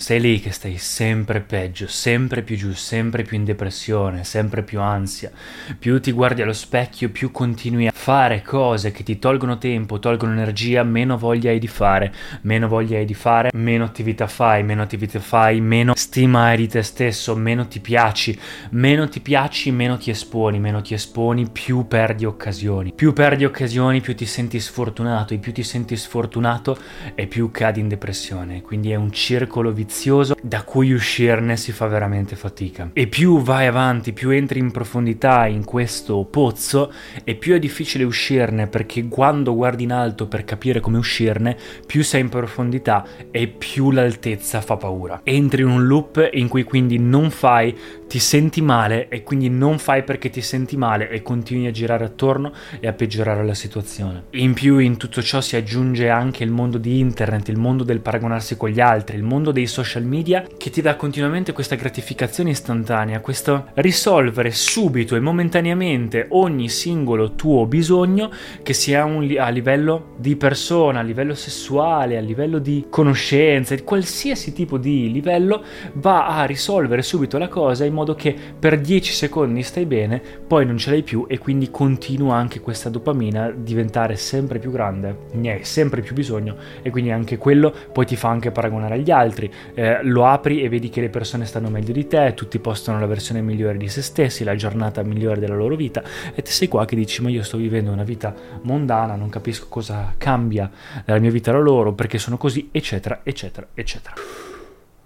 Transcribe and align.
sei 0.00 0.18
lì 0.18 0.40
che 0.40 0.50
stai 0.50 0.78
sempre 0.78 1.40
peggio, 1.40 1.86
sempre 1.86 2.40
più 2.40 2.56
giù, 2.56 2.72
sempre 2.72 3.22
più 3.22 3.36
in 3.36 3.44
depressione, 3.44 4.24
sempre 4.24 4.62
più 4.62 4.80
ansia. 4.80 5.30
Più 5.78 6.00
ti 6.00 6.10
guardi 6.10 6.40
allo 6.40 6.54
specchio, 6.54 7.10
più 7.10 7.30
continui 7.30 7.86
a 7.86 7.92
fare 7.94 8.40
cose 8.40 8.92
che 8.92 9.02
ti 9.02 9.18
tolgono 9.18 9.58
tempo, 9.58 9.98
tolgono 9.98 10.32
energia, 10.32 10.82
meno 10.84 11.18
voglia 11.18 11.50
hai 11.50 11.58
di 11.58 11.66
fare, 11.66 12.14
meno 12.42 12.66
voglia 12.66 12.96
hai 12.96 13.04
di 13.04 13.12
fare, 13.12 13.50
meno 13.52 13.84
attività 13.84 14.26
fai, 14.26 14.62
meno 14.62 14.80
attività 14.80 15.20
fai, 15.20 15.60
meno 15.60 15.92
stima 15.94 16.44
hai 16.44 16.56
di 16.56 16.66
te 16.66 16.82
stesso, 16.82 17.36
meno 17.36 17.68
ti 17.68 17.80
piaci, 17.80 18.36
meno 18.70 19.06
ti 19.06 19.20
piaci, 19.20 19.70
meno 19.70 19.98
ti 19.98 20.08
esponi, 20.08 20.58
meno 20.58 20.80
ti 20.80 20.94
esponi, 20.94 21.46
più 21.50 21.86
perdi 21.86 22.24
occasioni. 22.24 22.94
Più 22.94 23.12
perdi 23.12 23.44
occasioni, 23.44 24.00
più 24.00 24.14
ti 24.14 24.24
senti 24.24 24.60
sfortunato, 24.60 25.34
e 25.34 25.36
più 25.36 25.52
ti 25.52 25.62
senti 25.62 25.94
sfortunato 25.94 26.78
e 27.14 27.26
più 27.26 27.50
cadi 27.50 27.80
in 27.80 27.88
depressione. 27.88 28.62
Quindi 28.62 28.92
è 28.92 28.96
un 28.96 29.12
circolo 29.12 29.70
vizioso 29.90 30.36
da 30.40 30.62
cui 30.62 30.92
uscirne 30.92 31.56
si 31.56 31.72
fa 31.72 31.88
veramente 31.88 32.36
fatica. 32.36 32.90
E 32.92 33.08
più 33.08 33.42
vai 33.42 33.66
avanti, 33.66 34.12
più 34.12 34.30
entri 34.30 34.60
in 34.60 34.70
profondità 34.70 35.46
in 35.46 35.64
questo 35.64 36.24
pozzo 36.30 36.92
e 37.24 37.34
più 37.34 37.54
è 37.54 37.58
difficile 37.58 38.04
uscirne 38.04 38.68
perché 38.68 39.08
quando 39.08 39.52
guardi 39.52 39.82
in 39.82 39.92
alto 39.92 40.28
per 40.28 40.44
capire 40.44 40.78
come 40.78 40.96
uscirne, 40.96 41.56
più 41.84 42.04
sei 42.04 42.20
in 42.20 42.28
profondità 42.28 43.04
e 43.32 43.48
più 43.48 43.90
l'altezza 43.90 44.60
fa 44.60 44.76
paura. 44.76 45.22
Entri 45.24 45.62
in 45.62 45.68
un 45.68 45.84
loop 45.84 46.28
in 46.34 46.46
cui 46.46 46.62
quindi 46.62 46.96
non 46.98 47.30
fai, 47.30 47.76
ti 48.10 48.18
senti 48.18 48.60
male 48.60 49.06
e 49.06 49.22
quindi 49.22 49.48
non 49.48 49.78
fai 49.78 50.02
perché 50.02 50.30
ti 50.30 50.40
senti 50.40 50.76
male 50.76 51.08
e 51.10 51.22
continui 51.22 51.68
a 51.68 51.70
girare 51.70 52.04
attorno 52.04 52.52
e 52.80 52.88
a 52.88 52.92
peggiorare 52.92 53.44
la 53.44 53.54
situazione. 53.54 54.24
In 54.30 54.52
più 54.52 54.78
in 54.78 54.96
tutto 54.96 55.22
ciò 55.22 55.40
si 55.40 55.54
aggiunge 55.54 56.08
anche 56.08 56.42
il 56.42 56.50
mondo 56.50 56.76
di 56.76 56.98
internet, 56.98 57.46
il 57.50 57.56
mondo 57.56 57.84
del 57.84 58.00
paragonarsi 58.00 58.56
con 58.56 58.70
gli 58.70 58.80
altri, 58.80 59.16
il 59.16 59.22
mondo 59.22 59.52
dei 59.52 59.68
social 59.68 60.02
media 60.02 60.44
che 60.58 60.70
ti 60.70 60.82
dà 60.82 60.96
continuamente 60.96 61.52
questa 61.52 61.76
gratificazione 61.76 62.50
istantanea, 62.50 63.20
questo 63.20 63.66
risolvere 63.74 64.50
subito 64.50 65.14
e 65.14 65.20
momentaneamente 65.20 66.26
ogni 66.30 66.68
singolo 66.68 67.36
tuo 67.36 67.66
bisogno 67.66 68.28
che 68.64 68.72
sia 68.72 69.04
un, 69.04 69.32
a 69.38 69.50
livello 69.50 70.14
di 70.18 70.34
persona, 70.34 70.98
a 70.98 71.02
livello 71.02 71.36
sessuale, 71.36 72.16
a 72.16 72.20
livello 72.20 72.58
di 72.58 72.86
conoscenza, 72.90 73.80
qualsiasi 73.84 74.52
tipo 74.52 74.78
di 74.78 75.12
livello 75.12 75.62
va 75.92 76.26
a 76.26 76.44
risolvere 76.44 77.02
subito 77.02 77.38
la 77.38 77.46
cosa 77.46 77.84
in 77.84 77.92
modo 77.92 77.99
che 78.14 78.34
per 78.58 78.80
10 78.80 79.12
secondi 79.12 79.62
stai 79.62 79.86
bene, 79.86 80.20
poi 80.46 80.66
non 80.66 80.78
ce 80.78 80.90
l'hai 80.90 81.02
più 81.02 81.26
e 81.28 81.38
quindi 81.38 81.70
continua 81.70 82.36
anche 82.36 82.60
questa 82.60 82.88
dopamina 82.88 83.44
a 83.44 83.50
diventare 83.50 84.16
sempre 84.16 84.58
più 84.58 84.70
grande, 84.70 85.26
ne 85.32 85.52
hai 85.52 85.64
sempre 85.64 86.00
più 86.00 86.14
bisogno 86.14 86.56
e 86.82 86.90
quindi 86.90 87.10
anche 87.10 87.38
quello 87.38 87.74
poi 87.92 88.06
ti 88.06 88.16
fa 88.16 88.28
anche 88.28 88.50
paragonare 88.50 88.94
agli 88.94 89.10
altri, 89.10 89.50
eh, 89.74 90.02
lo 90.02 90.26
apri 90.26 90.62
e 90.62 90.68
vedi 90.68 90.88
che 90.88 91.00
le 91.00 91.08
persone 91.08 91.44
stanno 91.44 91.68
meglio 91.68 91.92
di 91.92 92.06
te, 92.06 92.34
tutti 92.34 92.58
postano 92.58 93.00
la 93.00 93.06
versione 93.06 93.40
migliore 93.40 93.78
di 93.78 93.88
se 93.88 94.02
stessi, 94.02 94.44
la 94.44 94.54
giornata 94.54 95.02
migliore 95.02 95.40
della 95.40 95.54
loro 95.54 95.76
vita 95.76 96.02
e 96.34 96.42
te 96.42 96.50
sei 96.50 96.68
qua 96.68 96.84
che 96.84 96.96
dici 96.96 97.22
ma 97.22 97.30
io 97.30 97.42
sto 97.42 97.56
vivendo 97.56 97.90
una 97.90 98.04
vita 98.04 98.34
mondana, 98.62 99.14
non 99.14 99.28
capisco 99.28 99.66
cosa 99.68 100.14
cambia 100.16 100.70
nella 101.04 101.20
mia 101.20 101.30
vita 101.30 101.52
da 101.52 101.58
loro, 101.58 101.92
perché 101.92 102.18
sono 102.18 102.36
così, 102.36 102.68
eccetera, 102.72 103.20
eccetera, 103.22 103.66
eccetera. 103.74 104.14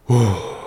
Uh. 0.07 0.64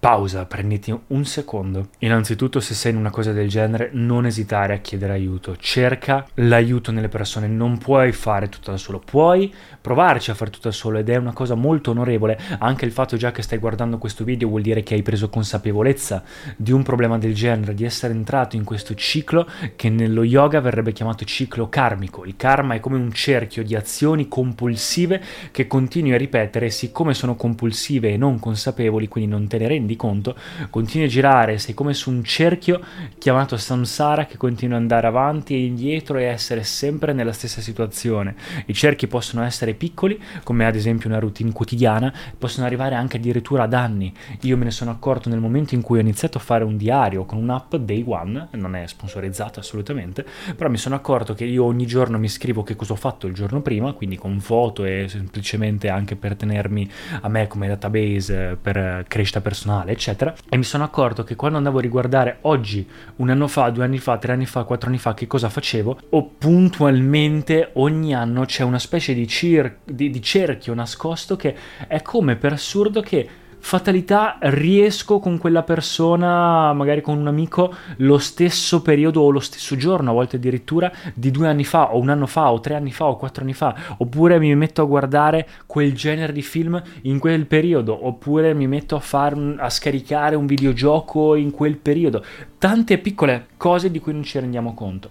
Pausa, 0.00 0.46
prenditi 0.46 0.98
un 1.08 1.26
secondo. 1.26 1.90
Innanzitutto, 1.98 2.58
se 2.58 2.72
sei 2.72 2.92
in 2.92 2.96
una 2.96 3.10
cosa 3.10 3.32
del 3.32 3.50
genere, 3.50 3.90
non 3.92 4.24
esitare 4.24 4.72
a 4.72 4.78
chiedere 4.78 5.12
aiuto. 5.12 5.58
Cerca 5.58 6.26
l'aiuto 6.36 6.90
nelle 6.90 7.10
persone. 7.10 7.48
Non 7.48 7.76
puoi 7.76 8.10
fare 8.12 8.48
tutto 8.48 8.70
da 8.70 8.78
solo. 8.78 8.98
Puoi 8.98 9.52
provarci 9.78 10.30
a 10.30 10.34
fare 10.34 10.50
tutto 10.50 10.68
da 10.68 10.74
solo 10.74 10.96
ed 10.96 11.10
è 11.10 11.16
una 11.16 11.34
cosa 11.34 11.54
molto 11.54 11.90
onorevole. 11.90 12.40
Anche 12.60 12.86
il 12.86 12.92
fatto 12.92 13.18
già 13.18 13.30
che 13.30 13.42
stai 13.42 13.58
guardando 13.58 13.98
questo 13.98 14.24
video 14.24 14.48
vuol 14.48 14.62
dire 14.62 14.82
che 14.82 14.94
hai 14.94 15.02
preso 15.02 15.28
consapevolezza 15.28 16.22
di 16.56 16.72
un 16.72 16.82
problema 16.82 17.18
del 17.18 17.34
genere, 17.34 17.74
di 17.74 17.84
essere 17.84 18.14
entrato 18.14 18.56
in 18.56 18.64
questo 18.64 18.94
ciclo 18.94 19.46
che 19.76 19.90
nello 19.90 20.24
yoga 20.24 20.60
verrebbe 20.60 20.92
chiamato 20.92 21.26
ciclo 21.26 21.68
karmico. 21.68 22.24
Il 22.24 22.36
karma 22.36 22.72
è 22.72 22.80
come 22.80 22.96
un 22.96 23.12
cerchio 23.12 23.62
di 23.62 23.74
azioni 23.74 24.28
compulsive 24.28 25.22
che 25.50 25.66
continui 25.66 26.14
a 26.14 26.16
ripetere 26.16 26.70
siccome 26.70 27.12
sono 27.12 27.36
compulsive 27.36 28.08
e 28.08 28.16
non 28.16 28.38
consapevoli, 28.38 29.06
quindi 29.06 29.30
non 29.30 29.46
te 29.46 29.58
ne 29.58 29.68
rendi 29.68 29.88
rendi 29.90 29.96
conto, 29.96 30.36
continui 30.70 31.06
a 31.06 31.10
girare, 31.10 31.58
sei 31.58 31.74
come 31.74 31.94
su 31.94 32.10
un 32.10 32.22
cerchio 32.22 32.80
chiamato 33.18 33.56
samsara 33.56 34.26
che 34.26 34.36
continua 34.36 34.76
ad 34.76 34.82
andare 34.82 35.06
avanti 35.06 35.54
e 35.54 35.64
indietro 35.64 36.18
e 36.18 36.24
essere 36.24 36.62
sempre 36.62 37.12
nella 37.12 37.32
stessa 37.32 37.60
situazione. 37.60 38.34
I 38.66 38.74
cerchi 38.74 39.06
possono 39.06 39.42
essere 39.42 39.74
piccoli, 39.74 40.20
come 40.44 40.66
ad 40.66 40.76
esempio 40.76 41.08
una 41.08 41.18
routine 41.18 41.52
quotidiana, 41.52 42.12
possono 42.38 42.66
arrivare 42.66 42.94
anche 42.94 43.16
addirittura 43.16 43.64
ad 43.64 43.74
anni. 43.74 44.12
Io 44.42 44.56
me 44.56 44.64
ne 44.64 44.70
sono 44.70 44.90
accorto 44.90 45.28
nel 45.28 45.40
momento 45.40 45.74
in 45.74 45.82
cui 45.82 45.98
ho 45.98 46.00
iniziato 46.00 46.38
a 46.38 46.40
fare 46.40 46.64
un 46.64 46.76
diario 46.76 47.24
con 47.24 47.38
un'app 47.38 47.74
Day 47.76 48.04
One, 48.06 48.48
non 48.52 48.76
è 48.76 48.86
sponsorizzata 48.86 49.60
assolutamente, 49.60 50.24
però 50.56 50.70
mi 50.70 50.78
sono 50.78 50.94
accorto 50.94 51.34
che 51.34 51.44
io 51.44 51.64
ogni 51.64 51.86
giorno 51.86 52.18
mi 52.18 52.28
scrivo 52.28 52.62
che 52.62 52.76
cosa 52.76 52.92
ho 52.92 52.96
fatto 52.96 53.26
il 53.26 53.34
giorno 53.34 53.60
prima, 53.60 53.92
quindi 53.92 54.16
con 54.16 54.38
foto 54.40 54.84
e 54.84 55.06
semplicemente 55.08 55.88
anche 55.88 56.16
per 56.16 56.36
tenermi 56.36 56.90
a 57.22 57.28
me 57.28 57.46
come 57.46 57.68
database 57.68 58.58
per 58.60 59.04
crescita 59.08 59.40
personale 59.40 59.79
personale, 59.80 59.92
eccetera. 59.92 60.34
E 60.48 60.56
mi 60.56 60.64
sono 60.64 60.84
accorto 60.84 61.24
che 61.24 61.36
quando 61.36 61.58
andavo 61.58 61.78
a 61.78 61.82
riguardare 61.82 62.38
oggi, 62.42 62.86
un 63.16 63.30
anno 63.30 63.48
fa, 63.48 63.70
due 63.70 63.84
anni 63.84 63.98
fa, 63.98 64.18
tre 64.18 64.32
anni 64.32 64.46
fa, 64.46 64.64
quattro 64.64 64.88
anni 64.88 64.98
fa, 64.98 65.14
che 65.14 65.26
cosa 65.26 65.48
facevo, 65.48 65.98
o 66.10 66.30
puntualmente 66.38 67.70
ogni 67.74 68.14
anno 68.14 68.44
c'è 68.44 68.62
una 68.62 68.78
specie 68.78 69.14
di, 69.14 69.26
cir- 69.26 69.78
di, 69.84 70.10
di 70.10 70.22
cerchio 70.22 70.74
nascosto 70.74 71.36
che 71.36 71.56
è 71.86 72.02
come 72.02 72.36
per 72.36 72.52
assurdo 72.52 73.00
che 73.00 73.28
fatalità 73.60 74.38
riesco 74.40 75.18
con 75.18 75.38
quella 75.38 75.62
persona, 75.62 76.72
magari 76.72 77.00
con 77.00 77.18
un 77.18 77.28
amico, 77.28 77.72
lo 77.98 78.18
stesso 78.18 78.82
periodo 78.82 79.20
o 79.20 79.30
lo 79.30 79.40
stesso 79.40 79.76
giorno, 79.76 80.10
a 80.10 80.14
volte 80.14 80.36
addirittura 80.36 80.90
di 81.14 81.30
due 81.30 81.46
anni 81.46 81.64
fa, 81.64 81.94
o 81.94 81.98
un 81.98 82.08
anno 82.08 82.26
fa, 82.26 82.50
o 82.50 82.60
tre 82.60 82.74
anni 82.74 82.90
fa, 82.90 83.06
o 83.06 83.16
quattro 83.16 83.42
anni 83.42 83.54
fa, 83.54 83.74
oppure 83.98 84.38
mi 84.38 84.54
metto 84.56 84.82
a 84.82 84.86
guardare 84.86 85.46
quel 85.66 85.94
genere 85.94 86.32
di 86.32 86.42
film 86.42 86.82
in 87.02 87.18
quel 87.18 87.46
periodo, 87.46 88.06
oppure 88.06 88.54
mi 88.54 88.66
metto 88.66 88.96
a, 88.96 89.00
far, 89.00 89.36
a 89.58 89.70
scaricare 89.70 90.34
un 90.34 90.46
videogioco 90.46 91.34
in 91.34 91.50
quel 91.50 91.76
periodo. 91.76 92.24
Tante 92.58 92.98
piccole 92.98 93.46
cose 93.56 93.90
di 93.90 94.00
cui 94.00 94.12
non 94.12 94.22
ci 94.22 94.38
rendiamo 94.38 94.74
conto. 94.74 95.10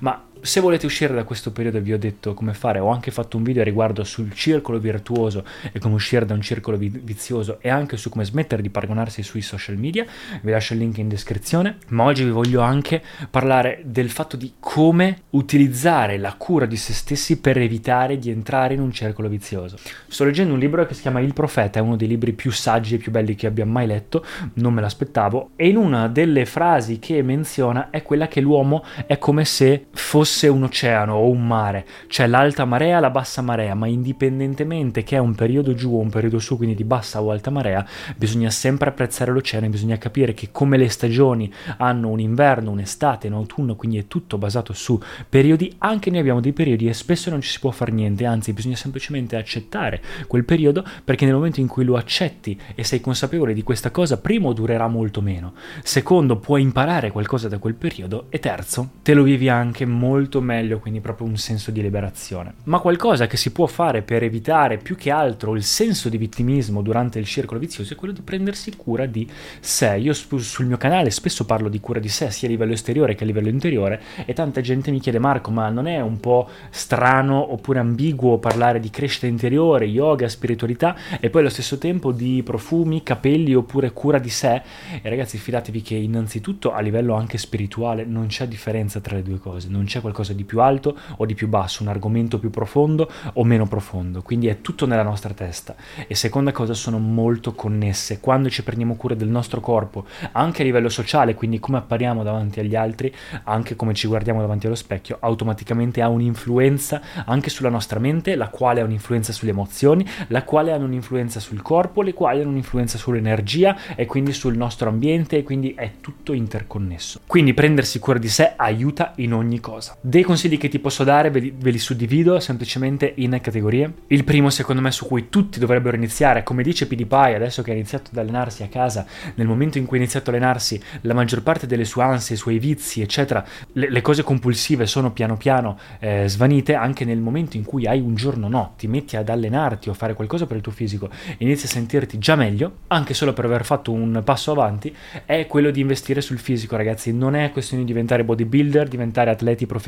Ma 0.00 0.22
Se 0.44 0.60
volete 0.60 0.84
uscire 0.84 1.14
da 1.14 1.24
questo 1.24 1.52
periodo 1.52 1.80
vi 1.80 1.94
ho 1.94 1.98
detto 1.98 2.34
come 2.34 2.52
fare, 2.52 2.78
ho 2.78 2.90
anche 2.90 3.10
fatto 3.10 3.38
un 3.38 3.42
video 3.44 3.62
riguardo 3.62 4.04
sul 4.04 4.30
circolo 4.34 4.78
virtuoso 4.78 5.42
e 5.72 5.78
come 5.78 5.94
uscire 5.94 6.26
da 6.26 6.34
un 6.34 6.42
circolo 6.42 6.76
vizioso 6.76 7.56
e 7.62 7.70
anche 7.70 7.96
su 7.96 8.10
come 8.10 8.26
smettere 8.26 8.60
di 8.60 8.68
paragonarsi 8.68 9.22
sui 9.22 9.40
social 9.40 9.78
media, 9.78 10.04
vi 10.42 10.50
lascio 10.50 10.74
il 10.74 10.80
link 10.80 10.98
in 10.98 11.08
descrizione, 11.08 11.78
ma 11.88 12.02
oggi 12.02 12.24
vi 12.24 12.30
voglio 12.30 12.60
anche 12.60 13.02
parlare 13.30 13.80
del 13.86 14.10
fatto 14.10 14.36
di 14.36 14.52
come 14.60 15.22
utilizzare 15.30 16.18
la 16.18 16.34
cura 16.34 16.66
di 16.66 16.76
se 16.76 16.92
stessi 16.92 17.40
per 17.40 17.56
evitare 17.56 18.18
di 18.18 18.28
entrare 18.28 18.74
in 18.74 18.80
un 18.80 18.92
circolo 18.92 19.30
vizioso. 19.30 19.78
Sto 20.08 20.24
leggendo 20.24 20.52
un 20.52 20.58
libro 20.58 20.84
che 20.84 20.92
si 20.92 21.00
chiama 21.00 21.20
Il 21.20 21.32
Profeta, 21.32 21.78
è 21.78 21.82
uno 21.82 21.96
dei 21.96 22.06
libri 22.06 22.34
più 22.34 22.52
saggi 22.52 22.96
e 22.96 22.98
più 22.98 23.10
belli 23.10 23.34
che 23.34 23.46
abbia 23.46 23.64
mai 23.64 23.86
letto, 23.86 24.22
non 24.56 24.74
me 24.74 24.82
l'aspettavo, 24.82 25.52
e 25.56 25.68
in 25.68 25.78
una 25.78 26.06
delle 26.08 26.44
frasi 26.44 26.98
che 26.98 27.22
menziona 27.22 27.88
è 27.88 28.02
quella 28.02 28.28
che 28.28 28.42
l'uomo 28.42 28.84
è 29.06 29.16
come 29.16 29.46
se 29.46 29.86
fosse 29.90 30.32
un 30.42 30.64
oceano 30.64 31.14
o 31.14 31.28
un 31.28 31.46
mare, 31.46 31.86
c'è 32.08 32.26
l'alta 32.26 32.64
marea, 32.64 33.00
la 33.00 33.10
bassa 33.10 33.42
marea, 33.42 33.74
ma 33.74 33.86
indipendentemente 33.86 35.02
che 35.02 35.16
è 35.16 35.18
un 35.18 35.34
periodo 35.34 35.74
giù 35.74 35.94
o 35.94 35.98
un 35.98 36.10
periodo 36.10 36.38
su, 36.38 36.56
quindi 36.56 36.74
di 36.74 36.84
bassa 36.84 37.22
o 37.22 37.30
alta 37.30 37.50
marea, 37.50 37.86
bisogna 38.16 38.50
sempre 38.50 38.88
apprezzare 38.88 39.32
l'oceano 39.32 39.66
e 39.66 39.68
bisogna 39.68 39.98
capire 39.98 40.34
che 40.34 40.48
come 40.50 40.76
le 40.76 40.88
stagioni 40.88 41.52
hanno 41.78 42.08
un 42.08 42.20
inverno, 42.20 42.70
un'estate, 42.70 43.28
un 43.28 43.34
autunno, 43.34 43.76
quindi 43.76 43.98
è 43.98 44.06
tutto 44.06 44.38
basato 44.38 44.72
su 44.72 45.00
periodi, 45.28 45.74
anche 45.78 46.10
noi 46.10 46.20
abbiamo 46.20 46.40
dei 46.40 46.52
periodi 46.52 46.88
e 46.88 46.94
spesso 46.94 47.30
non 47.30 47.40
ci 47.40 47.50
si 47.50 47.60
può 47.60 47.70
fare 47.70 47.92
niente, 47.92 48.24
anzi 48.26 48.52
bisogna 48.52 48.76
semplicemente 48.76 49.36
accettare 49.36 50.02
quel 50.26 50.44
periodo 50.44 50.84
perché 51.04 51.24
nel 51.24 51.34
momento 51.34 51.60
in 51.60 51.66
cui 51.66 51.84
lo 51.84 51.96
accetti 51.96 52.58
e 52.74 52.84
sei 52.84 53.00
consapevole 53.00 53.54
di 53.54 53.62
questa 53.62 53.90
cosa, 53.90 54.18
primo 54.18 54.52
durerà 54.52 54.88
molto 54.88 55.20
meno, 55.20 55.54
secondo 55.82 56.36
puoi 56.36 56.62
imparare 56.62 57.10
qualcosa 57.10 57.48
da 57.48 57.58
quel 57.58 57.74
periodo 57.74 58.26
e 58.28 58.38
terzo 58.38 58.90
te 59.02 59.14
lo 59.14 59.22
vivi 59.22 59.48
anche 59.48 59.84
molto 59.84 60.23
meglio, 60.40 60.78
quindi 60.78 61.00
proprio 61.00 61.26
un 61.26 61.36
senso 61.36 61.70
di 61.70 61.82
liberazione. 61.82 62.54
Ma 62.64 62.78
qualcosa 62.78 63.26
che 63.26 63.36
si 63.36 63.52
può 63.52 63.66
fare 63.66 64.02
per 64.02 64.22
evitare 64.22 64.78
più 64.78 64.96
che 64.96 65.10
altro 65.10 65.54
il 65.54 65.62
senso 65.62 66.08
di 66.08 66.16
vittimismo 66.16 66.82
durante 66.82 67.18
il 67.18 67.26
circolo 67.26 67.60
vizioso 67.60 67.92
è 67.92 67.96
quello 67.96 68.14
di 68.14 68.22
prendersi 68.22 68.74
cura 68.76 69.06
di 69.06 69.28
sé. 69.60 69.96
Io 69.96 70.12
sul 70.12 70.66
mio 70.66 70.76
canale 70.76 71.10
spesso 71.10 71.44
parlo 71.44 71.68
di 71.68 71.80
cura 71.80 72.00
di 72.00 72.08
sé 72.08 72.30
sia 72.30 72.48
a 72.48 72.50
livello 72.50 72.72
esteriore 72.72 73.14
che 73.14 73.24
a 73.24 73.26
livello 73.26 73.48
interiore 73.48 74.00
e 74.24 74.32
tanta 74.32 74.60
gente 74.60 74.90
mi 74.90 75.00
chiede 75.00 75.18
Marco 75.18 75.50
ma 75.50 75.68
non 75.68 75.86
è 75.86 76.00
un 76.00 76.20
po' 76.20 76.48
strano 76.70 77.52
oppure 77.52 77.78
ambiguo 77.78 78.38
parlare 78.38 78.80
di 78.80 78.90
crescita 78.90 79.26
interiore, 79.26 79.86
yoga, 79.86 80.28
spiritualità 80.28 80.96
e 81.20 81.30
poi 81.30 81.42
allo 81.42 81.50
stesso 81.50 81.78
tempo 81.78 82.12
di 82.12 82.42
profumi, 82.44 83.02
capelli 83.02 83.54
oppure 83.54 83.92
cura 83.92 84.18
di 84.18 84.30
sé? 84.30 84.62
E 85.02 85.08
ragazzi 85.08 85.38
fidatevi 85.38 85.82
che 85.82 85.94
innanzitutto 85.94 86.72
a 86.72 86.80
livello 86.80 87.14
anche 87.14 87.38
spirituale 87.38 88.04
non 88.04 88.26
c'è 88.26 88.46
differenza 88.46 89.00
tra 89.00 89.16
le 89.16 89.22
due 89.22 89.38
cose, 89.38 89.68
non 89.68 89.84
c'è 89.84 90.00
qualcosa 90.04 90.34
di 90.34 90.44
più 90.44 90.60
alto 90.60 90.96
o 91.16 91.24
di 91.24 91.32
più 91.34 91.48
basso, 91.48 91.82
un 91.82 91.88
argomento 91.88 92.38
più 92.38 92.50
profondo 92.50 93.10
o 93.32 93.44
meno 93.44 93.66
profondo, 93.66 94.20
quindi 94.20 94.48
è 94.48 94.60
tutto 94.60 94.86
nella 94.86 95.02
nostra 95.02 95.32
testa. 95.32 95.74
E 96.06 96.14
seconda 96.14 96.52
cosa 96.52 96.74
sono 96.74 96.98
molto 96.98 97.54
connesse, 97.54 98.20
quando 98.20 98.50
ci 98.50 98.62
prendiamo 98.62 98.96
cura 98.96 99.14
del 99.14 99.28
nostro 99.28 99.60
corpo, 99.60 100.04
anche 100.32 100.60
a 100.60 100.64
livello 100.66 100.90
sociale, 100.90 101.34
quindi 101.34 101.58
come 101.58 101.78
appariamo 101.78 102.22
davanti 102.22 102.60
agli 102.60 102.76
altri, 102.76 103.12
anche 103.44 103.76
come 103.76 103.94
ci 103.94 104.06
guardiamo 104.06 104.40
davanti 104.40 104.66
allo 104.66 104.74
specchio, 104.74 105.16
automaticamente 105.20 106.02
ha 106.02 106.08
un'influenza 106.08 107.00
anche 107.24 107.48
sulla 107.48 107.70
nostra 107.70 107.98
mente, 107.98 108.36
la 108.36 108.48
quale 108.48 108.82
ha 108.82 108.84
un'influenza 108.84 109.32
sulle 109.32 109.52
emozioni, 109.52 110.06
la 110.28 110.44
quale 110.44 110.70
ha 110.70 110.76
un'influenza 110.76 111.40
sul 111.40 111.62
corpo, 111.62 112.02
le 112.02 112.12
quali 112.12 112.40
hanno 112.40 112.50
un'influenza 112.50 112.98
sull'energia 112.98 113.94
e 113.94 114.04
quindi 114.04 114.32
sul 114.34 114.56
nostro 114.56 114.90
ambiente 114.90 115.38
e 115.38 115.42
quindi 115.42 115.72
è 115.74 115.92
tutto 116.00 116.34
interconnesso. 116.34 117.20
Quindi 117.26 117.54
prendersi 117.54 117.98
cura 117.98 118.18
di 118.18 118.28
sé 118.28 118.52
aiuta 118.56 119.12
in 119.16 119.32
ogni 119.32 119.60
cosa. 119.60 119.93
Dei 120.00 120.22
consigli 120.22 120.58
che 120.58 120.68
ti 120.68 120.78
posso 120.78 121.02
dare 121.02 121.30
ve 121.30 121.38
li, 121.38 121.54
ve 121.56 121.70
li 121.70 121.78
suddivido 121.78 122.38
semplicemente 122.38 123.12
in 123.16 123.38
categorie. 123.40 123.92
Il 124.08 124.24
primo 124.24 124.50
secondo 124.50 124.82
me 124.82 124.90
su 124.90 125.06
cui 125.06 125.28
tutti 125.30 125.58
dovrebbero 125.58 125.96
iniziare, 125.96 126.42
come 126.42 126.62
dice 126.62 126.86
PewDiePie 126.86 127.34
adesso 127.34 127.62
che 127.62 127.70
ha 127.70 127.74
iniziato 127.74 128.10
ad 128.12 128.18
allenarsi 128.18 128.62
a 128.62 128.68
casa, 128.68 129.06
nel 129.36 129.46
momento 129.46 129.78
in 129.78 129.86
cui 129.86 129.96
ha 129.96 130.00
iniziato 130.00 130.30
a 130.30 130.34
allenarsi 130.34 130.80
la 131.02 131.14
maggior 131.14 131.42
parte 131.42 131.66
delle 131.66 131.86
sue 131.86 132.02
ansie, 132.02 132.34
i 132.34 132.38
suoi 132.38 132.58
vizi 132.58 133.00
eccetera, 133.00 133.42
le, 133.72 133.88
le 133.88 134.00
cose 134.02 134.22
compulsive 134.22 134.86
sono 134.86 135.10
piano 135.12 135.36
piano 135.36 135.78
eh, 136.00 136.28
svanite 136.28 136.74
anche 136.74 137.04
nel 137.04 137.20
momento 137.20 137.56
in 137.56 137.64
cui 137.64 137.86
hai 137.86 138.00
un 138.00 138.14
giorno 138.14 138.48
no, 138.48 138.74
ti 138.76 138.86
metti 138.86 139.16
ad 139.16 139.28
allenarti 139.30 139.88
o 139.88 139.92
a 139.92 139.94
fare 139.94 140.12
qualcosa 140.12 140.46
per 140.46 140.56
il 140.56 140.62
tuo 140.62 140.72
fisico, 140.72 141.08
inizi 141.38 141.64
a 141.64 141.68
sentirti 141.70 142.18
già 142.18 142.36
meglio, 142.36 142.78
anche 142.88 143.14
solo 143.14 143.32
per 143.32 143.46
aver 143.46 143.64
fatto 143.64 143.90
un 143.90 144.20
passo 144.22 144.50
avanti, 144.50 144.94
è 145.24 145.46
quello 145.46 145.70
di 145.70 145.80
investire 145.80 146.20
sul 146.20 146.38
fisico 146.38 146.76
ragazzi, 146.76 147.12
non 147.12 147.34
è 147.34 147.50
questione 147.52 147.84
di 147.84 147.88
diventare 147.88 148.22
bodybuilder, 148.24 148.86
diventare 148.86 149.30
atleti 149.30 149.64
professionisti, 149.64 149.83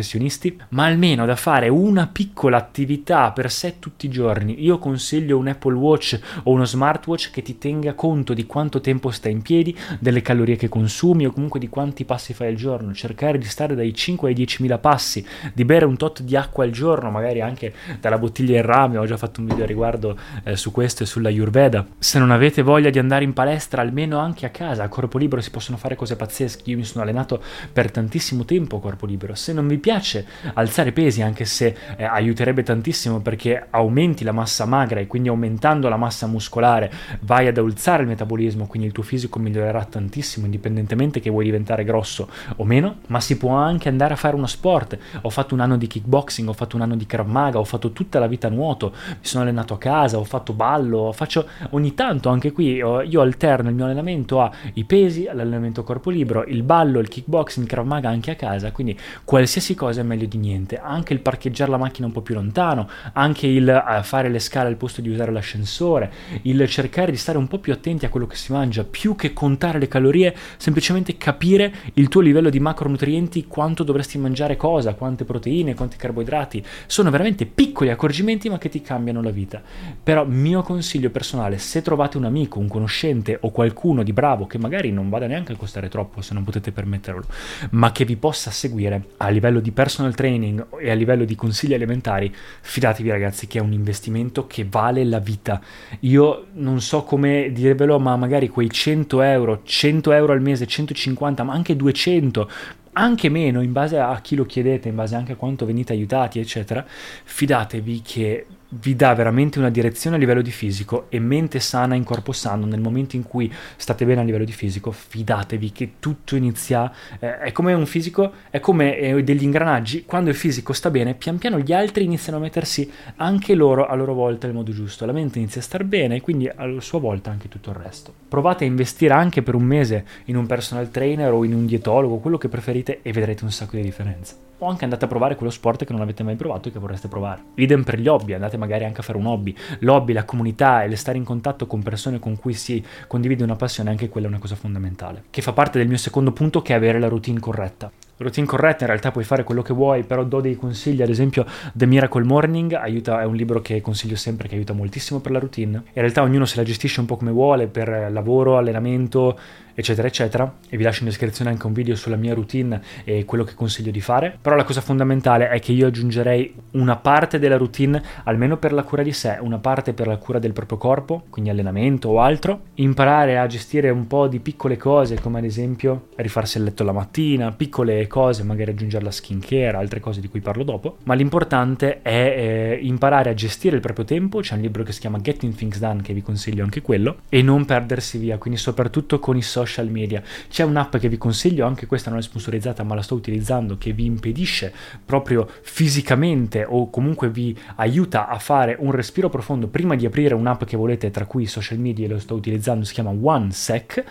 ma 0.71 0.85
almeno 0.85 1.27
da 1.27 1.37
fare 1.37 1.69
una 1.69 2.07
piccola 2.07 2.57
attività 2.57 3.33
per 3.33 3.51
sé 3.51 3.79
tutti 3.79 4.07
i 4.07 4.11
giorni. 4.11 4.63
Io 4.63 4.79
consiglio 4.79 5.39
un 5.39 5.49
Apple 5.49 5.75
Watch 5.75 6.19
o 6.45 6.51
uno 6.51 6.65
smartwatch 6.65 7.31
che 7.31 7.43
ti 7.43 7.59
tenga 7.59 7.95
conto 7.95 8.35
di 8.35 8.47
quanto 8.47 8.81
tempo 8.81 9.11
stai 9.11 9.33
in 9.33 9.43
piedi, 9.43 9.77
delle 9.99 10.23
calorie 10.23 10.57
che 10.57 10.69
consumi 10.69 11.27
o 11.27 11.33
comunque 11.33 11.61
di 11.61 11.69
quanti 11.69 12.05
passi 12.05 12.35
fai 12.35 12.49
al 12.49 12.55
giorno, 12.55 12.93
cercare 12.93 13.39
di 13.39 13.47
stare 13.47 13.75
dai 13.75 13.95
5 13.95 14.29
ai 14.29 14.35
10 14.35 14.63
mila 14.63 14.79
passi, 14.79 15.25
di 15.53 15.65
bere 15.65 15.85
un 15.85 15.97
tot 15.97 16.23
di 16.23 16.37
acqua 16.37 16.65
al 16.65 16.71
giorno, 16.71 17.11
magari 17.11 17.41
anche 17.41 17.73
dalla 18.01 18.19
bottiglia 18.19 18.57
in 18.57 18.67
rame, 18.67 18.99
ho 18.99 19.07
già 19.07 19.17
fatto 19.17 19.41
un 19.41 19.47
video 19.47 19.65
a 19.65 19.67
riguardo 19.67 20.19
eh, 20.45 20.57
su 20.57 20.71
questo 20.71 21.03
e 21.03 21.07
sulla 21.07 21.29
Ayurveda. 21.29 21.87
Se 21.99 22.19
non 22.19 22.31
avete 22.31 22.63
voglia 22.63 22.91
di 22.91 22.99
andare 22.99 23.25
in 23.25 23.33
palestra, 23.33 23.83
almeno 23.83 24.19
anche 24.19 24.47
a 24.47 24.51
casa, 24.51 24.83
a 24.83 24.89
corpo 24.89 25.19
libero 25.19 25.41
si 25.41 25.51
possono 25.51 25.77
fare 25.77 25.97
cose 25.97 26.17
pazzesche. 26.17 26.71
Io 26.71 26.77
mi 26.77 26.85
sono 26.85 27.03
allenato 27.03 27.43
per 27.73 27.91
tantissimo 27.91 28.45
tempo 28.45 28.77
a 28.77 28.81
corpo 28.81 29.07
libero. 29.07 29.35
Se 29.35 29.53
non 29.53 29.67
vi 29.67 29.79
piace 29.87 30.27
alzare 30.55 30.91
pesi, 30.91 31.23
anche 31.23 31.45
se 31.45 31.77
eh, 31.97 32.03
aiuterebbe 32.03 32.65
tantissimo 32.65 33.21
perché 33.21 33.69
aumenti 33.71 34.25
la 34.25 34.33
massa 34.33 34.65
magra 34.65 34.99
e 34.99 35.07
quindi 35.07 35.29
aumentando 35.29 35.89
la 35.89 35.97
massa 35.97 36.27
muscolare 36.27 36.91
vai 37.21 37.47
ad 37.47 37.57
alzare 37.57 38.03
il 38.03 38.09
metabolismo, 38.09 38.67
quindi 38.67 38.89
il 38.89 38.93
tuo 38.93 39.05
fisico 39.05 39.39
migliorerà 39.39 39.85
tantissimo 39.85 40.45
indipendentemente 40.45 41.21
che 41.21 41.31
vuoi 41.31 41.45
diventare 41.45 41.85
grosso 41.85 42.29
o 42.57 42.65
meno, 42.65 42.97
ma 43.07 43.21
si 43.21 43.37
può 43.37 43.51
anche 43.51 43.89
andare 43.89 44.15
a 44.15 44.17
fare 44.17 44.35
uno 44.35 44.49
sport. 44.49 44.99
Ho 45.23 45.31
fatto 45.31 45.55
un 45.55 45.61
anno 45.61 45.77
di 45.77 45.87
kickboxing, 45.87 46.49
ho 46.49 46.53
fatto 46.53 46.75
un 46.75 46.83
anno 46.83 46.97
di 46.97 47.07
Krav 47.07 47.29
Maga, 47.29 47.61
ho 47.61 47.65
fatto 47.65 47.93
tutta 47.93 48.19
la 48.19 48.27
vita 48.27 48.49
nuoto, 48.49 48.93
mi 49.09 49.17
sono 49.21 49.45
allenato 49.45 49.73
a 49.73 49.79
casa, 49.79 50.19
ho 50.19 50.25
fatto 50.25 50.53
ballo, 50.53 51.13
faccio 51.13 51.47
ogni 51.71 51.95
tanto 51.95 52.29
anche 52.29 52.51
qui 52.51 52.75
io 52.75 53.21
alterno 53.21 53.69
il 53.69 53.77
mio 53.77 53.85
allenamento 53.85 54.41
a 54.41 54.51
i 54.73 54.83
pesi, 54.83 55.27
l'allenamento 55.27 55.85
corpo 55.85 56.11
libero, 56.11 56.45
il 56.45 56.65
ballo, 56.65 56.99
il 56.99 57.07
kickboxing, 57.07 57.69
Krav 57.69 57.87
Maga 57.87 58.09
anche 58.09 58.33
a 58.33 58.35
casa, 58.35 58.73
quindi 58.73 58.99
qualsiasi 59.23 59.75
cosa 59.77 60.01
è 60.01 60.03
meglio 60.03 60.27
di 60.27 60.39
niente, 60.39 60.77
anche 60.79 61.13
il 61.13 61.21
parcheggiare 61.21 61.71
la 61.71 61.77
macchina 61.77 62.09
un 62.09 62.13
po' 62.13 62.23
più 62.23 62.35
lontano, 62.35 62.89
anche 63.13 63.47
il 63.47 63.69
uh, 63.69 64.03
fare 64.03 64.29
le 64.29 64.41
scale 64.41 64.67
al 64.67 64.75
posto 64.77 65.01
di 65.01 65.09
usare 65.09 65.31
l'ascensore, 65.31 66.13
il 66.43 66.69
cercare 66.69 67.13
di 67.13 67.17
stare 67.17 67.39
un 67.39 67.47
po' 67.47 67.59
più 67.59 67.73
attenti 67.73 68.05
a 68.05 68.09
quello 68.09 68.27
che 68.27 68.35
si 68.35 68.51
mangia, 68.51 68.83
più 68.83 69.15
che 69.15 69.33
contare 69.33 69.79
le 69.79 69.87
calorie, 69.87 70.35
semplicemente 70.57 71.17
capire 71.17 71.73
il 71.95 72.09
tuo 72.09 72.21
livello 72.21 72.51
di 72.51 72.59
macronutrienti, 72.59 73.47
quanto 73.47 73.85
dovresti 73.85 74.19
mangiare 74.19 74.57
cosa, 74.57 74.95
quante 74.95 75.25
proteine, 75.25 75.75
quanti 75.75 75.97
carboidrati, 75.97 76.65
sono 76.87 77.11
veramente 77.11 77.47
piccoli 77.47 77.91
accorgimenti 77.91 78.49
ma 78.49 78.59
che 78.59 78.69
ti 78.69 78.81
cambiano 78.83 79.23
la 79.23 79.31
vita. 79.31 79.63
Però 80.03 80.25
mio 80.25 80.63
consiglio 80.63 81.11
personale, 81.11 81.59
se 81.59 81.83
trovate 81.83 82.17
un 82.17 82.25
amico, 82.25 82.59
un 82.59 82.69
conoscente 82.69 83.39
o 83.43 83.51
qualcuno 83.51 84.03
di 84.03 84.13
bravo 84.13 84.47
che 84.47 84.59
magari 84.59 84.91
non 84.91 85.11
vada 85.11 85.27
neanche 85.27 85.53
a 85.53 85.57
costare 85.57 85.89
troppo 85.89 86.23
se 86.23 86.35
non 86.35 86.45
potete 86.45 86.73
permetterlo, 86.73 87.25
ma 87.71 87.93
che 87.93 88.05
vi 88.05 88.17
possa 88.17 88.51
seguire 88.51 89.11
a 89.19 89.29
livello 89.29 89.61
di 89.67 89.73
personal 89.73 90.15
training 90.15 90.79
e 90.79 90.93
a 90.93 90.95
livello 90.95 91.25
di 91.25 91.35
consigli 91.35 91.75
alimentari, 91.75 92.33
fidatevi 92.61 93.11
ragazzi 93.11 93.49
che 93.49 93.59
è 93.59 93.61
un 93.61 93.73
investimento 93.73 94.47
che 94.47 94.65
vale 94.65 95.03
la 95.05 95.19
vita. 95.19 95.61
Io 96.01 96.47
non 96.53 96.81
so 96.81 97.03
come 97.03 97.51
dirvelo, 97.53 97.99
ma 97.99 98.15
magari 98.17 98.49
quei 98.49 98.71
100 98.71 99.23
euro, 99.23 99.63
100 99.65 100.13
euro 100.13 100.33
al 100.33 100.41
mese, 100.41 100.67
150, 100.67 101.43
ma 101.43 101.53
anche 101.53 101.75
200 101.75 102.51
anche 102.93 103.29
meno 103.29 103.61
in 103.61 103.73
base 103.73 103.99
a 103.99 104.19
chi 104.23 104.37
lo 104.37 104.47
chiedete, 104.47 104.89
in 104.89 104.95
base 104.95 105.17
anche 105.17 105.33
a 105.33 105.37
quanto 105.37 105.67
venite 105.67 105.93
aiutati, 105.93 106.39
eccetera, 106.39 106.83
fidatevi 106.87 108.01
che 108.03 108.47
vi 108.69 108.97
dà 108.97 109.15
veramente 109.15 109.59
una 109.59 109.71
direzione 109.71 110.17
a 110.17 110.19
livello 110.19 110.43
di 110.43 110.51
fisico 110.51 111.07
e 111.09 111.21
mente 111.21 111.61
sana 111.61 111.95
in 111.95 112.05
corpo 112.05 112.33
sano 112.33 112.67
nel 112.67 112.81
momento 112.81 113.17
in 113.17 113.23
cui 113.23 113.53
state 113.77 114.05
bene 114.05 114.21
a 114.21 114.25
livello 114.25 114.45
di 114.45 114.53
fisico 114.53 114.91
fidatevi 114.91 115.73
che 115.73 115.93
tutto 116.01 116.35
inizia 116.37 116.91
eh, 117.19 117.39
è 117.39 117.53
come 117.53 117.73
un 117.73 117.87
fisico 117.87 118.33
è 118.51 118.59
come 118.61 118.99
eh, 118.99 119.23
degli 119.23 119.45
ingranaggi. 119.45 120.05
Quando 120.05 120.31
il 120.31 120.37
fisico 120.37 120.73
sta 120.73 120.91
bene 120.91 121.15
pian 121.15 121.39
piano 121.39 121.59
gli 121.59 121.73
altri 121.73 122.05
iniziano 122.05 122.39
a 122.39 122.41
mettersi 122.41 122.91
anche 123.17 123.55
loro 123.55 123.87
a 123.87 123.95
loro 123.95 124.15
volta 124.15 124.47
nel 124.47 124.57
modo 124.57 124.73
giusto. 124.73 125.07
La 125.07 125.13
mente 125.13 125.39
inizia 125.39 125.61
a 125.61 125.65
star 125.65 125.85
bene 125.85 126.17
e 126.17 126.21
quindi 126.21 126.49
a 126.49 126.81
sua 126.81 126.99
volta 126.99 127.31
anche 127.31 127.49
tutto 127.49 127.71
il 127.71 127.77
resto. 127.77 128.13
Provate 128.29 128.65
a 128.65 128.67
investire 128.67 129.15
anche 129.15 129.43
per 129.43 129.55
un 129.55 129.65
mese 129.65 130.05
in 130.25 130.37
un 130.37 130.47
personal 130.47 130.91
trainer 130.91 131.33
o 131.33 131.45
in 131.45 131.55
un 131.55 131.67
dietologo 131.67 132.19
quello 132.19 132.39
che 132.39 132.49
preferite 132.49 133.01
e 133.03 133.13
vedrete 133.13 133.45
un 133.45 133.53
sacco 133.53 133.77
di 133.77 133.83
differenze 133.83 134.47
o 134.59 134.67
anche 134.67 134.85
andate 134.85 135.05
a 135.05 135.09
provare 135.09 135.37
quello 135.37 135.51
sport 135.51 135.85
che 135.85 135.93
non 135.93 136.01
avete 136.01 136.23
mai 136.23 136.37
provato 136.37 136.69
e 136.69 136.73
che 136.73 136.79
vorreste 136.79 137.09
provare. 137.09 137.43
Idem 137.55 137.83
per 137.83 137.99
gli 137.99 138.09
hobby, 138.09 138.33
andate 138.33 138.56
magari 138.57 138.85
anche 138.85 139.01
a 139.01 139.05
fare 139.05 139.19
un 139.19 139.27
hobby. 139.27 139.55
L'hobby, 139.81 140.13
la 140.13 140.25
comunità 140.25 140.83
e 140.83 140.95
stare 140.97 141.19
in 141.19 141.25
contatto 141.25 141.67
con 141.67 141.83
persone 141.83 142.19
con 142.19 142.37
cui 142.37 142.55
si 142.55 142.83
condivide 143.07 143.45
una 143.45 143.57
passione, 143.57 143.91
anche 143.91 144.09
quella 144.09 144.27
è 144.27 144.31
una 144.31 144.39
cosa 144.39 144.55
fondamentale. 144.55 145.25
Che 145.31 145.43
fa 145.43 145.53
parte 145.53 145.79
del 145.79 145.89
mio 145.89 145.99
secondo 145.99 146.33
punto 146.33 146.63
che 146.63 146.73
è 146.73 146.77
avere 146.77 146.99
la 146.99 147.09
routine 147.09 147.39
corretta. 147.39 147.91
routine 148.19 148.47
corretta 148.47 148.85
in 148.85 148.91
realtà 148.91 149.11
puoi 149.11 149.25
fare 149.25 149.45
quello 149.45 149.63
che 149.63 149.75
vuoi, 149.75 150.03
però 150.03 150.25
do 150.25 150.41
dei 150.41 150.57
consigli, 150.57 151.03
ad 151.03 151.11
esempio 151.11 151.45
The 151.73 151.87
Miracle 151.87 152.25
Morning 152.25 152.73
aiuta, 152.73 153.21
è 153.21 153.25
un 153.25 153.35
libro 153.35 153.61
che 153.61 153.81
consiglio 153.81 154.17
sempre 154.17 154.49
che 154.49 154.55
aiuta 154.55 154.73
moltissimo 154.73 155.21
per 155.21 155.33
la 155.33 155.39
routine. 155.39 155.77
In 155.77 156.03
realtà 156.03 156.23
ognuno 156.23 156.47
se 156.47 156.57
la 156.57 156.63
gestisce 156.63 157.01
un 157.01 157.07
po' 157.07 157.17
come 157.17 157.31
vuole 157.31 157.67
per 157.67 158.09
lavoro, 158.11 158.57
allenamento, 158.57 159.39
eccetera 159.77 160.09
eccetera. 160.09 160.53
E 160.69 160.77
vi 160.77 160.83
lascio 160.83 161.01
in 161.01 161.09
descrizione 161.09 161.51
anche 161.51 161.67
un 161.67 161.73
video 161.73 161.95
sulla 161.95 162.17
mia 162.17 162.35
routine 162.35 162.81
e 163.05 163.25
quello 163.25 163.45
che 163.45 163.55
consiglio 163.55 163.91
di 163.93 164.01
fare. 164.01 164.37
Però 164.41 164.57
la 164.57 164.65
cosa 164.65 164.81
fondamentale 164.81 165.51
è 165.51 165.61
che 165.61 165.73
io 165.73 165.87
aggiungerei 165.87 166.55
una 166.73 166.97
parte 166.97 167.39
della 167.39 167.57
routine 167.57 168.03
almeno 168.25 168.57
per 168.57 168.73
la 168.73 168.83
cura 168.83 169.03
di 169.03 169.13
sé 169.13 169.39
una 169.41 169.59
parte 169.59 169.93
per 169.93 170.07
la 170.07 170.17
cura 170.17 170.39
del 170.39 170.53
proprio 170.53 170.79
corpo 170.79 171.25
quindi 171.31 171.51
allenamento 171.51 172.09
o 172.09 172.21
altro. 172.21 172.61
Imparare 172.75 173.39
a 173.39 173.47
gestire 173.47 173.91
un 173.91 174.07
po' 174.07 174.27
di 174.27 174.41
piccole 174.41 174.77
cose 174.77 175.21
come 175.21 175.39
ad 175.39 175.45
esempio 175.45 176.09
rifarsi 176.17 176.59
il 176.59 176.65
letto 176.65 176.83
la 176.83 176.93
mattina 176.93 177.53
piccole 177.53 178.07
cose 178.07 178.43
magari 178.43 178.71
aggiungere 178.71 179.05
la 179.05 179.11
skin 179.11 179.41
care 179.41 179.77
altre 179.77 180.01
cose 180.01 180.21
di 180.21 180.29
cui 180.29 180.41
parlo 180.41 180.65
dopo. 180.65 180.97
Ma 181.05 181.15
l'importante 181.15 182.01
è 182.01 182.09
eh, 182.09 182.79
imparare 182.83 183.31
a 183.31 183.35
gestire 183.35 183.77
il 183.77 183.83
proprio 183.83 184.05
tempo. 184.07 184.41
C'è 184.41 184.55
un 184.55 184.63
libro 184.63 184.83
che 184.83 184.93
si 184.93 185.01
chiama 185.01 185.19
Getting 185.19 185.55
Things 185.55 185.79
Done 185.79 186.03
che 186.03 186.15
vi 186.15 186.23
consiglio 186.23 186.65
anche 186.65 186.81
quello 186.81 187.19
e 187.29 187.43
non 187.43 187.65
perdersi 187.65 188.19
via. 188.19 188.39
Quindi 188.39 188.59
soprattutto 188.59 189.19
con 189.19 189.37
i 189.37 189.43
social 189.43 189.66
social 189.67 189.91
media. 189.91 190.23
C'è 190.49 190.63
un'app 190.63 190.97
che 190.97 191.09
vi 191.09 191.19
consiglio, 191.19 191.67
anche 191.67 191.87
questa 191.87 192.11
non 192.11 192.19
è 192.19 192.23
sponsorizzata 192.23 192.83
ma 192.83 192.95
la 192.95 193.03
sto 193.03 193.15
utilizzando, 193.15 193.77
che 193.77 193.93
vi 193.93 194.05
impedisce 194.05 194.73
proprio 195.05 195.49
fisicamente 195.63 196.65
o 196.67 196.89
comunque 196.89 197.29
vi 197.29 197.57
aiuta 197.77 198.29
a 198.29 198.39
fare 198.39 198.77
un 198.79 198.93
respiro 198.93 199.29
profondo 199.29 199.69
prima 199.69 199.95
di 199.95 200.07
aprire 200.07 200.35
un'app 200.35 200.65
che 200.65 200.77
volete, 200.77 201.11
tra 201.11 201.27
cui 201.27 201.47
social 201.47 201.79
media, 201.79 202.09
lo 202.09 202.19
sto 202.19 202.35
utilizzando, 202.35 202.85
si 202.85 202.95
chiama 202.95 203.11
OneSec 203.11 204.05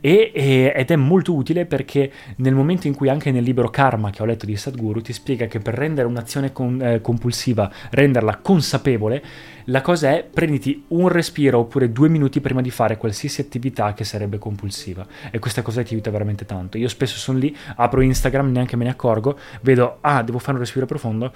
e, 0.00 0.32
e, 0.34 0.72
ed 0.74 0.90
è 0.90 0.96
molto 0.96 1.34
utile 1.34 1.66
perché 1.66 2.10
nel 2.36 2.54
momento 2.54 2.86
in 2.86 2.94
cui 2.94 3.08
anche 3.08 3.30
nel 3.30 3.42
libro 3.42 3.68
Karma 3.68 4.10
che 4.10 4.22
ho 4.22 4.26
letto 4.26 4.46
di 4.46 4.56
Sadhguru 4.56 5.00
ti 5.00 5.12
spiega 5.12 5.46
che 5.46 5.60
per 5.60 5.74
rendere 5.74 6.06
un'azione 6.06 6.52
con, 6.52 6.80
eh, 6.80 7.00
compulsiva, 7.00 7.70
renderla 7.90 8.38
consapevole, 8.38 9.22
la 9.66 9.80
cosa 9.80 10.10
è 10.10 10.24
prenditi 10.24 10.84
un 10.88 11.08
respiro 11.08 11.58
oppure 11.58 11.92
due 11.92 12.08
minuti 12.08 12.40
prima 12.40 12.60
di 12.60 12.70
fare 12.70 12.96
qualsiasi 12.96 13.40
attività 13.40 13.94
che 13.94 14.04
sarebbe 14.04 14.38
compulsiva 14.38 15.06
e 15.30 15.38
questa 15.38 15.62
cosa 15.62 15.82
ti 15.82 15.94
aiuta 15.94 16.10
veramente 16.10 16.44
tanto. 16.44 16.78
Io 16.78 16.88
spesso 16.88 17.16
sono 17.18 17.38
lì, 17.38 17.54
apro 17.76 18.00
Instagram, 18.00 18.50
neanche 18.50 18.76
me 18.76 18.84
ne 18.84 18.90
accorgo, 18.90 19.38
vedo, 19.62 19.98
ah, 20.00 20.22
devo 20.22 20.38
fare 20.38 20.52
un 20.52 20.58
respiro 20.60 20.86
profondo 20.86 21.32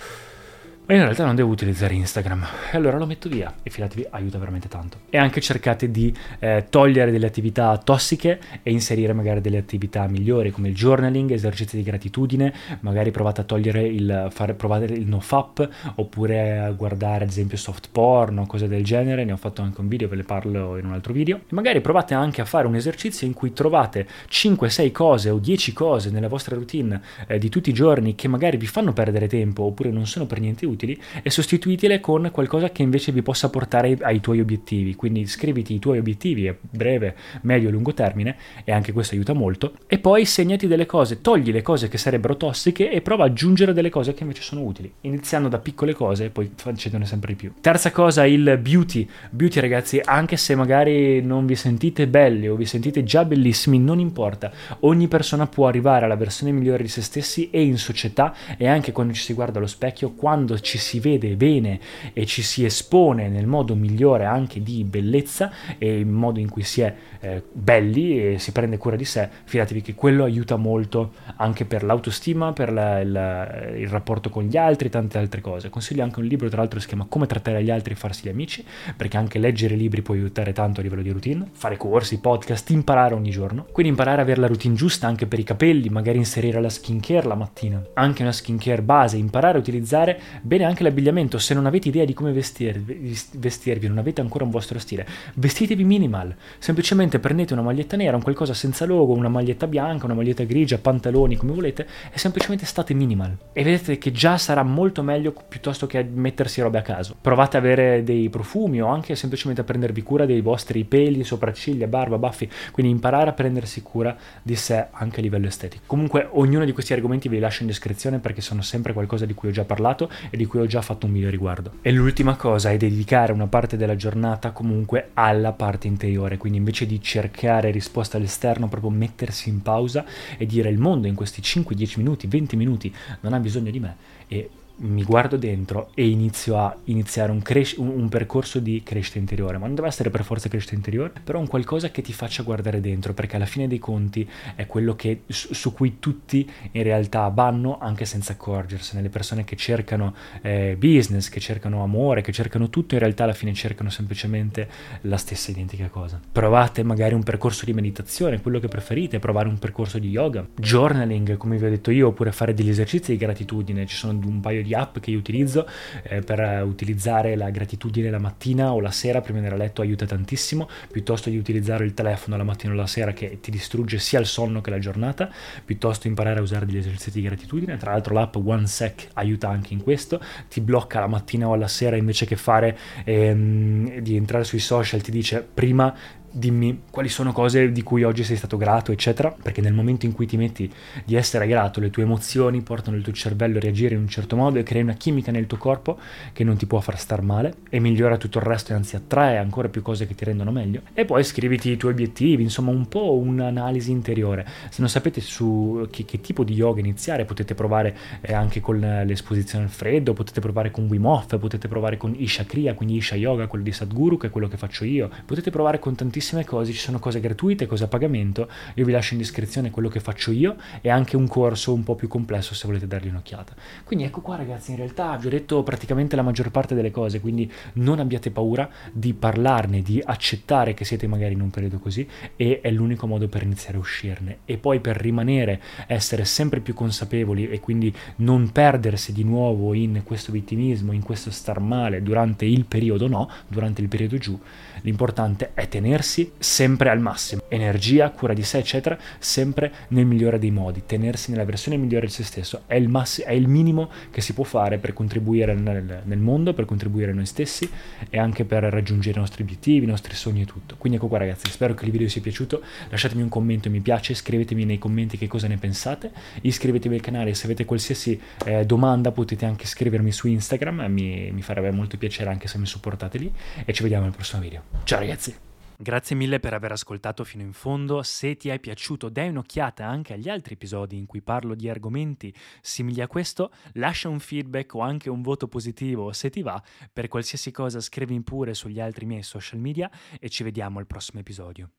ma 0.87 0.95
in 0.95 1.01
realtà 1.01 1.25
non 1.25 1.35
devo 1.35 1.51
utilizzare 1.51 1.95
Instagram. 1.95 2.47
Allora 2.71 2.97
lo 2.97 3.07
metto 3.07 3.29
via. 3.29 3.53
E 3.65 3.71
fidatevi 3.71 4.07
aiuta 4.11 4.39
veramente 4.39 4.69
tanto. 4.69 4.99
E 5.11 5.19
anche 5.19 5.41
cercate 5.41 5.91
di 5.91 6.15
eh, 6.39 6.67
togliere 6.71 7.11
delle 7.11 7.27
attività 7.27 7.77
tossiche 7.79 8.39
e 8.63 8.71
inserire 8.71 9.13
magari 9.13 9.41
delle 9.41 9.59
attività 9.59 10.07
migliori 10.07 10.53
come 10.53 10.69
il 10.69 10.75
journaling 10.75 11.33
esercizi 11.33 11.77
di 11.77 11.83
gratitudine. 11.83 12.55
Magari 12.81 13.11
provate 13.11 13.41
a 13.41 13.45
togliere 13.45 13.85
il 13.85 14.29
fare, 14.31 14.55
provate 14.55 14.85
il 14.85 15.09
nofap 15.09 15.69
oppure 15.97 16.59
a 16.59 16.71
guardare 16.71 17.25
ad 17.25 17.31
esempio 17.31 17.57
soft 17.57 17.89
porn 17.91 18.39
o 18.39 18.47
cose 18.47 18.69
del 18.69 18.85
genere. 18.85 19.25
Ne 19.25 19.33
ho 19.33 19.37
fatto 19.37 19.63
anche 19.63 19.81
un 19.81 19.89
video 19.89 20.07
ve 20.07 20.17
ne 20.17 20.23
parlo 20.23 20.79
in 20.79 20.87
un 20.87 20.93
altro 20.93 21.13
video. 21.13 21.39
E 21.39 21.55
magari 21.55 21.81
provate 21.81 22.15
anche 22.15 22.41
a 22.43 22.45
fare 22.45 22.69
un 22.69 22.77
esercizio 22.77 23.27
in 23.27 23.33
cui 23.33 23.53
trovate 23.53 24.07
5-6 24.31 24.93
cose 24.93 25.31
o 25.31 25.39
10 25.39 25.73
cose 25.73 26.11
nella 26.11 26.29
vostra 26.29 26.55
routine 26.55 27.01
eh, 27.27 27.39
di 27.39 27.49
tutti 27.49 27.71
i 27.71 27.73
giorni 27.73 28.15
che 28.15 28.29
magari 28.29 28.57
vi 28.57 28.67
fanno 28.67 28.93
perdere 28.93 29.27
tempo 29.27 29.65
oppure 29.65 29.91
non 29.91 30.07
sono 30.07 30.27
per 30.27 30.39
niente 30.39 30.65
utili 30.65 30.75
utili 30.77 31.01
e 31.23 31.31
sostituitele 31.31 32.01
con 32.01 32.29
qualcosa 32.31 32.71
che 32.71 32.83
invece 32.83 33.13
vi 33.13 33.23
possa 33.23 33.49
portare 33.49 33.97
ai 34.03 34.21
tuoi 34.21 34.41
obiettivi. 34.41 34.95
Quindi 34.95 35.27
scriviti 35.27 35.75
i 35.75 35.79
tuoi 35.79 35.99
obiettivi 35.99 36.49
a 36.49 36.55
breve, 36.61 37.17
medio 37.43 37.69
e 37.69 37.73
lungo 37.73 37.95
termine 37.95 38.37
e 38.65 38.73
anche 38.73 38.93
questo 38.93 39.15
aiuta 39.15 39.33
molto. 39.33 39.73
E 39.87 39.99
poi 39.99 40.25
segnati 40.25 40.67
delle 40.67 40.87
cose, 40.87 41.21
togli 41.21 41.51
le 41.51 41.63
cose 41.63 41.89
che 41.89 41.99
sarebbero 41.99 42.37
tossiche 42.37 42.91
e 42.91 43.01
prova 43.01 43.25
ad 43.25 43.31
aggiungere 43.31 43.73
delle 43.73 43.91
cose 43.91 44.15
che 44.15 44.23
invece 44.23 44.43
sono 44.43 44.63
utili. 44.63 44.93
Iniziando 45.03 45.49
da 45.49 45.59
piccole 45.59 45.95
cose 45.95 46.27
e 46.27 46.31
poi 46.31 46.51
facendone 46.55 47.07
sempre 47.07 47.33
di 47.33 47.39
più. 47.39 47.53
Terza 47.61 47.91
cosa, 47.91 48.27
il 48.27 48.59
beauty. 48.61 49.09
Beauty 49.31 49.61
ragazzi, 49.61 50.01
anche 50.05 50.37
se 50.37 50.55
magari 50.55 51.23
non 51.23 51.47
vi 51.47 51.55
sentite 51.55 52.07
belli 52.07 52.49
o 52.49 52.57
vi 52.57 52.67
sentite 52.67 53.03
già 53.03 53.25
bellissimi, 53.25 53.79
non 53.79 53.99
importa. 53.99 54.53
Ogni 54.81 55.09
persona 55.09 55.47
può 55.47 55.67
arrivare 55.67 56.05
alla 56.05 56.17
versione 56.17 56.53
migliore 56.53 56.83
di 56.83 56.89
se 56.89 57.03
stessi 57.03 57.51
e 57.51 57.63
in 57.63 57.79
società 57.79 58.35
e 58.57 58.67
anche 58.69 58.93
quando 58.93 59.13
ci 59.13 59.23
si 59.23 59.33
guarda 59.33 59.59
allo 59.59 59.67
specchio, 59.67 60.13
quando 60.13 60.59
ci 60.67 60.79
si 60.79 60.99
vede 60.99 61.37
bene 61.37 61.79
e 62.13 62.27
ci 62.27 62.43
si 62.43 62.65
espone 62.65 63.29
nel 63.29 63.47
modo 63.47 63.77
migliore 63.77 64.25
anche 64.25 64.63
di 64.63 64.83
bellezza 64.83 65.51
e 65.79 66.01
il 66.01 66.07
modo 66.07 66.41
in 66.41 66.51
cui 66.51 66.65
si 66.65 66.81
è 66.81 66.93
eh, 67.21 67.43
belli 67.53 68.35
e 68.35 68.39
si 68.39 68.51
prende 68.51 68.77
cura 68.77 68.97
di 68.97 69.05
sé, 69.05 69.29
fidatevi 69.45 69.81
che 69.81 69.95
quello 69.95 70.25
aiuta 70.25 70.57
molto 70.57 71.13
anche 71.37 71.65
per 71.65 71.85
l'autostima, 71.85 72.53
per 72.53 72.73
la, 72.73 73.01
il, 73.01 73.79
il, 73.79 73.89
rapporto 73.89 74.29
con 74.29 74.43
gli 74.45 74.57
altri, 74.57 74.91
tante 74.91 75.19
altre 75.19 75.41
cose. 75.41 75.71
Consiglio 75.71 76.03
anche 76.03 76.19
un 76.19 76.27
libro, 76.27 76.49
tra 76.49 76.59
l'altro, 76.59 76.81
si 76.81 76.89
chiama 76.89 77.07
Come 77.09 77.27
trattare 77.27 77.63
gli 77.63 77.71
altri 77.71 77.93
e 77.93 77.97
farsi 77.97 78.27
gli 78.27 78.31
amici, 78.31 78.65
perché 78.97 79.17
anche 79.17 79.39
leggere 79.39 79.77
libri 79.77 80.03
può 80.03 80.15
aiutare 80.15 80.53
tanto 80.53 80.81
a 80.81 80.83
livello 80.83 81.03
di 81.03 81.11
routine, 81.11 81.49
fare 81.53 81.77
corsi, 81.77 82.19
podcast, 82.19 82.71
imparare 82.71 83.15
ogni 83.15 83.31
giorno. 83.31 83.67
Quindi 83.71 83.93
imparare 83.93 84.21
a 84.21 84.23
avere 84.23 84.41
la 84.41 84.47
routine 84.49 84.75
giusta 84.75 85.07
anche 85.07 85.27
per 85.27 85.39
i 85.39 85.45
capelli, 85.45 85.89
magari 85.89 86.19
inserire 86.19 86.61
la 86.61 86.69
skincare 86.69 87.27
la 87.27 87.37
mattina, 87.37 87.81
anche 87.95 88.23
una 88.23 88.33
skincare 88.33 88.83
base, 88.83 89.17
imparare 89.17 89.57
a 89.57 89.61
utilizzare 89.61 90.21
bene 90.43 90.56
bene 90.57 90.65
anche 90.65 90.83
l'abbigliamento, 90.83 91.39
se 91.39 91.53
non 91.53 91.67
avete 91.67 91.89
idea 91.89 92.05
di 92.05 92.15
come 92.15 92.33
vestirvi, 92.33 93.15
vestirvi, 93.35 93.89
non 93.89 93.99
avete 93.99 94.23
ancora 94.23 94.45
un 94.45 94.51
vostro 94.51 94.79
stile, 94.79 95.07
vestitevi 95.35 95.85
minimal, 95.85 96.35
semplicemente 96.59 97.19
prendete 97.19 97.53
una 97.53 97.63
maglietta 97.63 97.97
nera, 97.97 98.17
un 98.17 98.23
qualcosa 98.23 98.55
senza 98.55 98.87
logo, 98.87 99.13
una 99.13 99.29
maglietta 99.29 99.67
bianca, 99.67 100.07
una 100.07 100.15
maglietta 100.15 100.45
grigia, 100.45 100.79
pantaloni, 100.79 101.37
come 101.37 101.53
volete, 101.53 101.87
e 102.11 102.19
semplicemente 102.19 102.65
state 102.65 102.95
minimal. 102.95 103.37
E 103.53 103.63
vedete 103.63 103.99
che 103.99 104.13
già 104.13 104.39
sarà 104.39 104.63
molto 104.63 105.03
meglio 105.03 105.35
piuttosto 105.47 105.87
che 105.87 106.03
mettersi 106.03 106.63
robe 106.63 106.79
a 106.79 106.83
caso. 106.83 107.17
Provate 107.21 107.59
ad 107.59 107.65
avere 107.65 108.03
dei 108.03 108.29
profumi 108.31 108.81
o 108.81 108.87
anche 108.87 109.15
semplicemente 109.15 109.61
a 109.61 109.65
prendervi 109.65 110.03
cura 110.03 110.25
dei 110.25 110.41
vostri 110.41 110.85
peli, 110.85 111.23
sopracciglia, 111.23 111.87
barba, 111.87 112.17
baffi, 112.17 112.49
quindi 112.73 112.93
imparare 112.93 113.29
a 113.29 113.33
prendersi 113.35 113.83
cura 113.83 114.17
di 114.43 114.57
sé 114.57 114.87
anche 114.91 115.21
a 115.21 115.23
livello 115.23 115.47
estetico. 115.47 115.83
Comunque 115.87 116.29
ognuno 116.33 116.65
di 116.65 116.73
questi 116.73 116.95
argomenti 116.95 117.29
vi 117.29 117.39
lascio 117.39 117.63
in 117.63 117.69
descrizione 117.69 118.19
perché 118.19 118.41
sono 118.41 118.63
sempre 118.63 118.95
qualcosa 118.95 119.27
di 119.27 119.35
cui 119.35 119.51
ho 119.51 119.53
già 119.53 119.65
parlato 119.65 120.09
e 120.31 120.37
di 120.37 120.46
cui 120.47 120.61
ho 120.61 120.67
già 120.67 120.83
fatto 120.83 121.07
un 121.07 121.13
video 121.13 121.31
riguardo. 121.31 121.73
E 121.83 121.91
l'ultima 121.93 122.37
cosa 122.37 122.71
è 122.71 122.77
dedicare 122.77 123.33
una 123.33 123.47
parte 123.47 123.77
della 123.77 123.97
giornata 123.97 124.51
comunque 124.51 125.11
alla 125.15 125.53
parte 125.53 125.87
interiore, 125.87 126.37
quindi 126.37 126.59
invece 126.59 126.87
di 126.87 127.01
cercare 127.01 127.71
risposte 127.71 128.17
all'esterno, 128.17 128.69
proprio 128.69 128.91
mettersi 128.91 129.49
in 129.49 129.63
pausa 129.63 130.05
e 130.37 130.47
dire 130.47 130.69
il 130.69 130.79
mondo 130.79 131.07
in 131.07 131.15
questi 131.15 131.43
5, 131.43 131.75
10 131.75 131.99
minuti, 131.99 132.27
20 132.27 132.57
minuti 132.57 132.95
non 133.21 133.33
ha 133.33 133.39
bisogno 133.39 133.71
di 133.71 133.81
me 133.81 133.97
e 134.29 134.51
mi 134.79 135.03
guardo 135.05 135.37
dentro 135.37 135.91
e 135.95 136.07
inizio 136.07 136.59
a 136.59 136.77
iniziare 136.85 137.31
un, 137.31 137.41
cres- 137.41 137.77
un, 137.77 138.09
percorso 138.09 138.59
di 138.59 138.83
crescita 138.85 139.19
interiore, 139.19 139.59
ma 139.59 139.67
non 139.67 139.75
deve 139.75 139.89
essere 139.89 140.11
per 140.11 140.23
forza 140.23 140.49
crescita 140.49 140.75
interiore, 140.75 141.13
però 141.23 141.39
un 141.39 141.47
qualcosa 141.47 141.91
che 141.91 142.03
ti 142.03 142.13
faccia 142.13 142.43
guardare 142.43 142.81
dentro, 142.81 143.15
perché 143.15 143.37
alla 143.37 143.47
fine 143.47 143.69
dei 143.69 143.79
conti 143.79 144.29
è 144.55 144.67
quello 144.67 144.95
che, 144.95 145.23
su, 145.27 145.55
su 145.55 145.73
cui 145.73 145.99
tutti 145.99 146.49
in 146.73 146.83
realtà 146.83 147.29
vanno 147.29 147.79
anche 147.79 148.05
senza 148.05 148.33
accorgersene. 148.33 149.03
Le 149.03 149.09
persone 149.09 149.45
che 149.45 149.57
cercano 149.57 150.15
eh, 150.43 150.77
business, 150.79 151.29
che 151.29 151.41
cercano 151.41 151.83
amore, 151.83 152.21
che 152.21 152.33
cercano 152.33 152.69
tutto, 152.69 152.95
in 152.95 153.01
realtà 153.01 153.25
alla 153.25 153.33
fine 153.33 153.55
cercano 153.55 153.89
semplicemente 153.89 154.69
la 155.03 155.17
stessa 155.17 155.51
identica 155.51 155.89
cosa. 155.89 156.21
Provate 156.31 156.83
magari 156.83 157.15
un 157.15 157.23
percorso 157.23 157.65
di 157.65 157.73
meditazione, 157.73 158.41
quello 158.43 158.59
che 158.59 158.69
preferite, 158.69 159.19
provare 159.19 159.49
un 159.49 159.59
percorso 159.59 159.99
di 159.99 160.11
yoga, 160.11 160.47
journaling, 160.55 161.37
come 161.37 161.57
vi 161.57 161.65
ho 161.65 161.71
detto 161.71 161.91
io, 161.91 162.09
oppure 162.09 162.33
fare 162.33 162.53
degli 162.53 162.69
esercizi 162.69 163.13
di 163.13 163.17
gratitudine, 163.17 163.87
ci 163.87 163.97
sono 163.97 164.19
un 164.25 164.41
paio 164.41 164.63
di 164.63 164.66
di 164.67 164.75
app 164.75 164.99
che 164.99 165.11
io 165.11 165.19
utilizzo 165.19 165.67
eh, 166.03 166.21
per 166.21 166.63
utilizzare 166.65 167.37
la 167.37 167.51
gratitudine 167.51 168.11
la 168.11 168.19
mattina 168.19 168.73
o 168.73 168.81
la 168.81 168.91
sera 168.91 169.21
prima 169.21 169.39
di 169.39 169.45
andare 169.45 169.63
a 169.63 169.65
letto 169.65 169.83
aiuta 169.83 170.07
tantissimo, 170.07 170.69
piuttosto 170.91 171.31
di 171.31 171.39
utilizzare 171.39 171.85
il 171.85 171.95
telefono 171.95 172.37
la 172.37 172.45
mattina 172.45 172.73
o 172.73 172.77
la 172.77 172.87
sera 172.87 173.13
che 173.13 173.39
ti 173.41 173.51
distrugge 173.51 173.99
sia 173.99 174.19
il 174.19 174.27
sonno 174.27 174.61
che 174.61 174.71
la 174.71 174.79
giornata, 174.79 175.31
piuttosto 175.65 176.07
imparare 176.07 176.41
a 176.41 176.43
usare 176.43 176.67
degli 176.67 176.79
esercizi 176.79 177.21
di 177.21 177.27
gratitudine. 177.27 177.77
Tra 177.77 177.93
l'altro 177.93 178.15
l'app 178.15 178.37
OneSec 178.37 179.09
aiuta 179.15 179.49
anche 179.49 179.73
in 179.73 179.83
questo, 179.83 180.21
ti 180.49 180.61
blocca 180.61 181.01
la 181.01 181.07
mattina 181.07 181.49
o 181.49 181.53
alla 181.53 181.69
sera 181.69 181.97
invece 181.97 182.27
che 182.27 182.37
fare 182.37 182.77
ehm, 183.05 183.99
di 184.01 184.17
entrare 184.17 184.45
sui 184.45 184.59
social, 184.59 185.01
ti 185.01 185.11
dice 185.11 185.47
prima 185.53 185.95
dimmi 186.37 186.83
quali 186.91 187.09
sono 187.09 187.33
cose 187.33 187.73
di 187.73 187.83
cui 187.83 188.03
oggi 188.03 188.23
sei 188.23 188.37
stato 188.37 188.59
grato, 188.59 188.93
eccetera, 188.93 189.35
perché 189.41 189.63
nel 189.63 189.73
momento 189.73 190.05
in 190.05 190.13
cui 190.13 190.27
ti 190.27 190.37
metti 190.37 190.71
di 191.05 191.15
essere 191.15 191.47
grato, 191.47 191.81
le 191.81 191.89
tue 191.89 192.03
emozioni 192.03 192.61
portano 192.61 192.97
il 192.97 193.03
tuo 193.03 193.13
cervello 193.13 193.57
a 193.57 193.61
reagire 193.61 193.95
in 193.95 194.03
un 194.03 194.09
certo 194.09 194.37
modo 194.37 194.59
e 194.59 194.63
crei 194.63 194.83
una 194.83 194.93
chimica 194.93 195.31
nel 195.31 195.47
tuo 195.47 195.57
corpo 195.57 195.99
che 196.33 196.45
non 196.45 196.57
ti 196.57 196.67
può 196.67 196.81
far 196.81 196.99
star 196.99 197.23
male 197.23 197.55
e 197.71 197.81
migliora 197.81 198.19
tutto 198.19 198.39
il 198.39 198.45
resto 198.45 198.73
e 198.73 198.75
anzi 198.75 198.97
attrae 198.97 199.39
ancora 199.39 199.69
più 199.69 199.81
cose 199.81 200.07
che 200.07 200.15
ti 200.15 200.25
rendono 200.25 200.53
meglio. 200.53 200.83
E 200.93 201.07
poi 201.07 201.25
scriviti 201.25 201.71
i 201.71 201.77
tuoi 201.79 201.93
obiettivi, 201.93 202.43
insomma 202.43 202.71
un 202.71 202.87
po' 202.87 203.17
un'analisi 203.17 203.91
interiore. 203.91 204.47
Se 204.69 204.81
non 204.81 204.91
sapete 204.91 205.23
su 205.23 205.89
che, 205.91 206.05
che 206.05 206.21
tipo 206.21 206.45
di 206.45 206.53
yoga 206.53 206.81
iniziare, 206.81 207.25
potete 207.25 207.55
provare 207.55 207.97
eh, 208.21 208.35
anche 208.35 208.61
con 208.61 208.79
l'esposizione 208.79 209.65
al 209.65 209.71
freddo, 209.71 210.13
potete 210.13 210.41
provare 210.41 210.71
con 210.71 210.85
Wim 210.85 211.07
Hof, 211.07 211.39
potete 211.39 211.67
provare 211.67 211.97
con 211.97 212.15
Isha 212.15 212.45
Kriya, 212.45 212.75
quindi 212.75 212.97
Isha 212.97 213.17
Yoga, 213.17 213.47
quello 213.47 213.65
di 213.65 213.73
Sadhguru, 213.73 214.19
che 214.19 214.27
è 214.27 214.31
quello 214.31 214.49
che 214.49 214.59
faccio 214.59 214.85
io, 214.85 215.09
potete 215.25 215.51
provare 215.51 215.79
con 215.79 215.95
tantissimi 215.95 216.25
tantissime 216.27 216.45
cose, 216.45 216.73
ci 216.73 216.79
sono 216.79 216.99
cose 216.99 217.21
gratuite, 217.21 217.67
cose 217.67 217.85
a 217.85 217.89
pagamento, 217.89 218.49
io 218.75 218.85
vi 218.85 218.91
lascio 218.91 219.15
in 219.15 219.21
descrizione 219.21 219.71
quello 219.71 219.89
che 219.89 220.01
faccio 220.01 220.33
io 220.33 220.57
e 220.81 220.91
anche 220.91 221.17
un 221.17 221.29
corso 221.29 221.73
un 221.73 221.85
po' 221.85 221.95
più 221.95 222.09
complesso 222.09 222.55
se 222.55 222.67
volete 222.67 222.87
dargli 222.89 223.09
un'occhiata. 223.09 223.55
Quindi 223.85 224.05
ecco 224.05 224.21
qua 224.21 224.37
ragazzi, 224.37 224.73
in 224.73 224.79
realtà 224.79 225.17
vi 225.17 225.29
ho 225.29 225.31
detto 225.31 225.63
praticamente 225.63 226.17
la 226.17 226.23
maggior 226.23 226.51
parte 226.51 226.75
delle 226.75 226.91
cose, 226.91 227.21
quindi 227.21 227.51
non 227.75 228.01
abbiate 228.01 228.31
paura 228.31 228.69
di 228.93 229.15
parlarne, 229.15 229.83
di 229.83 230.03
accettare 230.05 230.75
che 230.75 230.85
siete 230.85 231.07
magari 231.07 231.35
in 231.35 231.41
un 231.41 231.51
periodo 231.51 231.79
così 231.79 232.07
e 232.35 232.61
è 232.61 232.71
l'unico 232.71 233.07
modo 233.07 233.29
per 233.29 233.43
iniziare 233.43 233.77
a 233.77 233.81
uscirne 233.81 234.39
e 234.45 234.57
poi 234.59 234.81
per 234.81 234.97
rimanere, 234.97 235.61
essere 235.87 236.25
sempre 236.25 236.61
più 236.61 236.75
consapevoli 236.75 237.49
e 237.49 237.61
quindi 237.61 237.95
non 238.17 238.51
perdersi 238.51 239.13
di 239.13 239.23
nuovo 239.23 239.75
in 239.75 240.03
questo 240.03 240.33
vittimismo, 240.33 240.93
in 240.93 241.03
questo 241.03 241.31
star 241.31 241.61
male 241.61 242.03
durante 242.03 242.45
il 242.45 242.65
periodo 242.65 243.07
no, 243.07 243.31
durante 243.47 243.81
il 243.81 243.89
periodo 243.89 244.19
giù, 244.19 244.39
l'importante 244.83 245.53
è 245.55 245.69
tenersi 245.69 246.16
sempre 246.39 246.91
al 246.91 247.01
massimo, 247.01 247.43
energia, 247.49 248.11
cura 248.11 248.33
di 248.33 248.43
sé 248.43 248.59
eccetera, 248.59 248.99
sempre 249.19 249.73
nel 249.89 250.07
migliore 250.07 250.39
dei 250.39 250.51
modi, 250.51 250.83
tenersi 250.87 251.31
nella 251.31 251.45
versione 251.45 251.77
migliore 251.77 252.07
di 252.07 252.13
se 252.13 252.25
stesso, 252.25 252.63
è 252.67 252.75
il, 252.75 252.89
mass- 252.89 253.23
è 253.23 253.33
il 253.33 253.49
minimo 253.49 253.91
che 254.11 254.21
si 254.21 254.33
può 254.33 254.45
fare 254.45 254.79
per 254.79 254.93
contribuire 254.93 255.55
nel, 255.55 256.03
nel 256.05 256.19
mondo, 256.19 256.55
per 256.55 256.65
contribuire 256.65 257.11
a 257.11 257.15
noi 257.15 257.27
stessi 257.27 257.69
e 258.09 258.19
anche 258.19 258.45
per 258.45 258.63
raggiungere 258.65 259.17
i 259.17 259.21
nostri 259.21 259.43
obiettivi, 259.43 259.85
i 259.85 259.89
nostri 259.89 260.15
sogni 260.15 260.43
e 260.43 260.45
tutto. 260.47 260.77
Quindi 260.79 260.99
ecco 260.99 261.09
qua 261.09 261.19
ragazzi, 261.19 261.51
spero 261.51 261.75
che 261.75 261.85
il 261.85 261.91
video 261.91 262.07
vi 262.07 262.13
sia 262.13 262.23
piaciuto, 262.23 262.63
lasciatemi 262.89 263.23
un 263.23 263.29
commento, 263.29 263.71
mi 263.71 263.81
piace, 263.81 264.15
scrivetemi 264.15 264.65
nei 264.65 264.79
commenti 264.79 265.19
che 265.19 265.27
cosa 265.27 265.49
ne 265.49 265.57
pensate, 265.57 266.11
iscrivetevi 266.43 266.95
al 266.95 267.01
canale 267.01 267.35
se 267.35 267.45
avete 267.47 267.65
qualsiasi 267.65 268.21
eh, 268.45 268.65
domanda 268.65 269.13
potete 269.13 269.45
anche 269.45 269.67
scrivermi 269.67 270.13
su 270.13 270.29
Instagram, 270.29 270.87
mi, 270.89 271.31
mi 271.33 271.43
farebbe 271.43 271.71
molto 271.71 271.97
piacere 271.97 272.31
anche 272.31 272.49
se 272.49 272.59
mi 272.59 272.67
supportate 272.67 273.19
lì 273.19 273.33
e 273.65 273.73
ci 273.73 273.83
vediamo 273.83 274.07
al 274.07 274.13
prossimo 274.13 274.43
video. 274.43 274.63
Ciao 274.85 274.99
ragazzi! 274.99 275.56
Grazie 275.79 276.17
mille 276.17 276.41
per 276.41 276.55
aver 276.55 276.73
ascoltato 276.73 277.23
fino 277.23 277.43
in 277.43 277.53
fondo. 277.53 278.03
Se 278.03 278.37
ti 278.37 278.49
è 278.49 278.59
piaciuto, 278.59 279.11
dai 279.11 279.29
un'occhiata 279.29 279.87
anche 279.87 280.15
agli 280.15 280.31
altri 280.31 280.55
episodi 280.55 280.97
in 280.97 281.05
cui 281.05 281.21
parlo 281.21 281.55
di 281.55 281.69
argomenti 281.69 282.35
simili 282.63 283.03
a 283.03 283.07
questo. 283.07 283.53
Lascia 283.75 284.09
un 284.09 284.19
feedback 284.19 284.75
o 284.75 284.81
anche 284.81 285.11
un 285.11 285.21
voto 285.21 285.49
positivo 285.49 286.13
se 286.13 286.31
ti 286.31 286.41
va. 286.43 286.63
Per 286.91 287.09
qualsiasi 287.09 287.51
cosa 287.51 287.81
scrivi 287.81 288.19
pure 288.23 288.55
sugli 288.55 288.81
altri 288.81 289.05
miei 289.05 289.23
social 289.23 289.61
media 289.61 289.91
e 290.19 290.31
ci 290.31 290.43
vediamo 290.43 290.79
al 290.79 290.87
prossimo 290.87 291.21
episodio. 291.21 291.71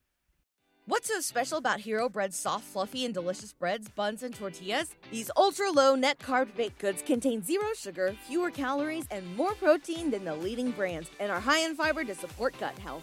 What's 0.86 1.08
so 1.08 1.20
special 1.20 1.58
about 1.58 1.80
Hero 1.80 2.08
Bread's 2.08 2.34
soft, 2.34 2.64
fluffy, 2.64 3.04
and 3.04 3.12
delicious 3.12 3.52
breads, 3.52 3.90
buns, 3.94 4.22
and 4.22 4.34
tortillas? 4.34 4.94
These 5.10 5.30
ultra 5.36 5.70
low 5.70 5.96
net 5.96 6.18
carb 6.18 6.54
baked 6.56 6.78
goods 6.78 7.02
contain 7.02 7.42
zero 7.42 7.74
sugar, 7.74 8.14
fewer 8.26 8.50
calories, 8.50 9.04
and 9.10 9.36
more 9.36 9.54
protein 9.54 10.10
than 10.10 10.24
the 10.24 10.34
leading 10.34 10.70
brands, 10.70 11.10
and 11.20 11.30
are 11.30 11.40
high 11.40 11.60
in 11.66 11.74
fiber 11.74 12.04
to 12.04 12.14
support 12.14 12.58
gut 12.58 12.78
health. 12.78 13.02